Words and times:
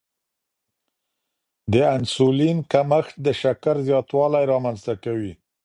د 1.73 1.75
انسولین 1.95 2.57
کمښت 2.71 3.13
د 3.25 3.27
شکر 3.41 3.75
زیاتوالی 3.87 4.43
رامنځته 4.53 4.93
کوي. 5.03 5.33